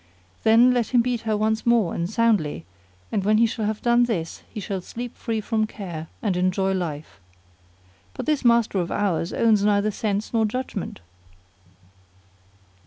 [0.41, 2.65] Then let him beat her once more and soundly,
[3.11, 6.71] and when he shall have done this he shall sleep free from care and enjoy
[6.71, 7.19] life.
[8.15, 11.01] But this master of ours owns neither sense nor judgment."